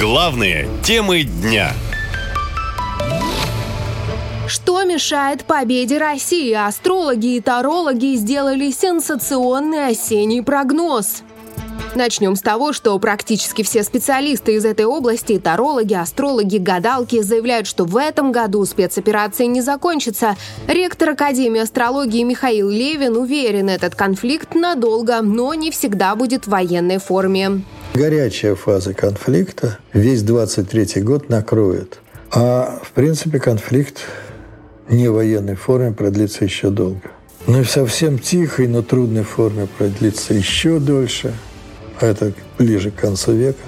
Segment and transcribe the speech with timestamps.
[0.00, 1.74] Главные темы дня.
[4.48, 6.54] Что мешает победе России?
[6.54, 11.22] Астрологи и тарологи сделали сенсационный осенний прогноз.
[11.94, 17.84] Начнем с того, что практически все специалисты из этой области, тарологи, астрологи, гадалки, заявляют, что
[17.84, 20.34] в этом году спецоперация не закончится.
[20.66, 26.96] Ректор Академии астрологии Михаил Левин уверен, этот конфликт надолго, но не всегда будет в военной
[26.96, 27.60] форме.
[27.94, 31.98] Горячая фаза конфликта весь 23 год накроет.
[32.32, 34.02] А в принципе конфликт
[34.88, 37.02] не в военной форме продлится еще долго.
[37.46, 41.34] Ну и в совсем тихой, но трудной форме продлится еще дольше–
[42.00, 43.58] это ближе к концу века.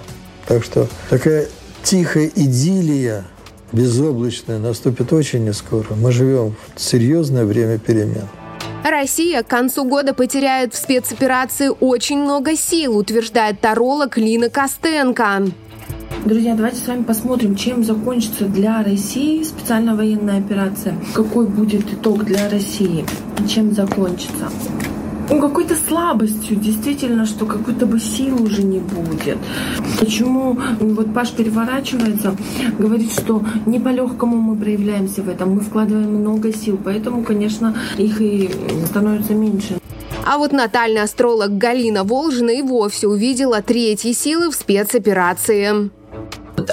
[0.46, 1.48] Так что такая
[1.82, 3.24] тихая идиллия,
[3.72, 5.94] безоблачная, наступит очень не скоро.
[5.94, 8.28] Мы живем в серьезное время перемен.
[8.84, 15.46] Россия к концу года потеряет в спецоперации очень много сил, утверждает таролог Лина Костенко.
[16.24, 20.94] Друзья, давайте с вами посмотрим, чем закончится для России специальная военная операция.
[21.14, 23.04] Какой будет итог для России?
[23.48, 24.48] Чем закончится?
[25.30, 29.38] Ну, какой-то слабостью, действительно, что какой-то бы силы уже не будет.
[29.98, 32.34] Почему вот Паш переворачивается,
[32.78, 38.20] говорит, что не по-легкому мы проявляемся в этом, мы вкладываем много сил, поэтому, конечно, их
[38.20, 38.50] и
[38.86, 39.78] становится меньше.
[40.24, 45.90] А вот натальный астролог Галина Волжина и вовсе увидела третьи силы в спецоперации.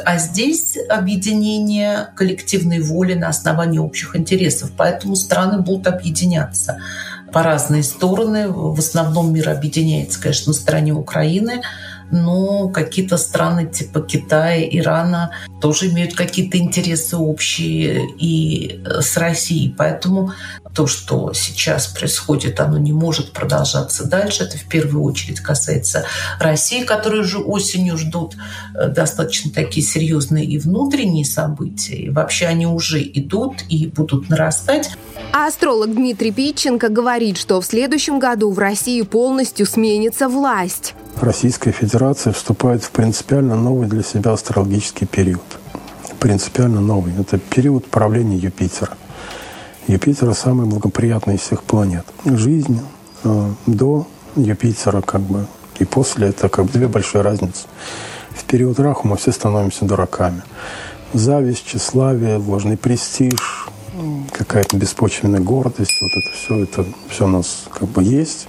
[0.05, 4.71] А здесь объединение коллективной воли на основании общих интересов.
[4.77, 6.79] Поэтому страны будут объединяться
[7.31, 8.49] по разные стороны.
[8.49, 11.61] В основном мир объединяется, конечно, на стороне Украины,
[12.11, 19.73] но какие-то страны типа Китая, Ирана тоже имеют какие-то интересы общие и э, с Россией.
[19.77, 20.33] Поэтому
[20.73, 24.43] то, что сейчас происходит, оно не может продолжаться дальше.
[24.43, 26.05] Это в первую очередь касается
[26.39, 28.35] России, которые уже осенью ждут
[28.73, 31.95] э, достаточно такие серьезные и внутренние события.
[31.95, 34.91] И вообще они уже идут и будут нарастать.
[35.31, 40.93] А астролог Дмитрий Питченко говорит, что в следующем году в России полностью сменится власть.
[41.19, 45.43] Российская Федерация вступает в принципиально новый для себя астрологический период.
[46.19, 47.13] Принципиально новый.
[47.19, 48.97] Это период правления Юпитера.
[49.87, 52.05] Юпитер самый благоприятный из всех планет.
[52.23, 52.79] Жизнь
[53.23, 55.45] э, до Юпитера как бы
[55.79, 57.67] и после это как бы две большие разницы.
[58.31, 60.43] В период Раху мы все становимся дураками.
[61.13, 63.58] Зависть, тщеславие, ложный престиж,
[64.31, 68.47] какая-то беспочвенная гордость, вот это все, это все у нас как бы есть.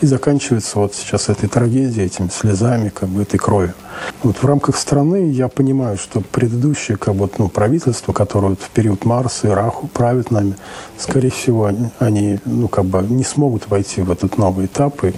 [0.00, 3.74] И заканчивается вот сейчас этой трагедией, этими слезами, как бы этой кровью.
[4.22, 8.70] Вот в рамках страны я понимаю, что предыдущее как бы, ну, правительство, которое вот в
[8.70, 10.54] период Марса и Раху правит нами,
[10.96, 15.02] скорее всего, они, они ну, как бы не смогут войти в этот новый этап.
[15.04, 15.14] И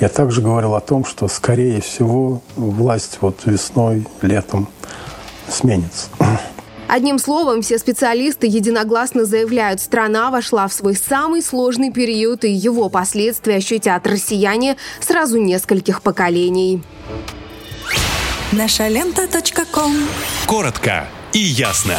[0.00, 4.68] я также говорил о том, что, скорее всего, власть вот весной, летом
[5.48, 6.08] сменится.
[6.94, 12.90] Одним словом, все специалисты единогласно заявляют, страна вошла в свой самый сложный период, и его
[12.90, 16.82] последствия ощутят россияне сразу нескольких поколений.
[18.52, 19.26] Наша лента.
[20.44, 21.96] Коротко и ясно.